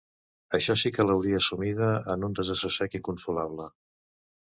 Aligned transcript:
Això 0.57 0.75
sí 0.83 0.91
que 0.95 1.05
l'hauria 1.09 1.43
sumida 1.49 1.91
en 2.17 2.29
un 2.31 2.37
desassossec 2.43 3.01
inconsolable. 3.05 3.73